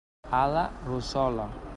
A 0.37 0.45
la 0.53 0.63
rossola. 0.87 1.47